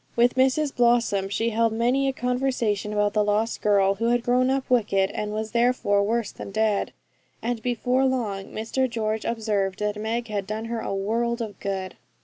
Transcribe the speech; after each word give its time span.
With 0.15 0.33
Mrs 0.33 0.75
Blossom 0.75 1.29
she 1.29 1.51
held 1.51 1.71
many 1.73 2.07
a 2.07 2.11
conversation 2.11 2.91
about 2.91 3.13
the 3.13 3.23
lost 3.23 3.61
girl, 3.61 3.93
who 3.93 4.05
had 4.09 4.23
grown 4.23 4.49
up 4.49 4.67
wicked, 4.67 5.11
and 5.11 5.31
was 5.31 5.51
therefore 5.51 6.01
worse 6.01 6.31
than 6.31 6.49
dead; 6.49 6.91
and 7.43 7.61
before 7.61 8.05
long 8.05 8.45
Mr 8.45 8.89
George 8.89 9.25
observed 9.25 9.77
that 9.77 9.97
Meg 10.01 10.27
had 10.27 10.47
done 10.47 10.65
her 10.65 10.79
a 10.81 10.91
world 10.95 11.39
of 11.39 11.59
good. 11.59 11.97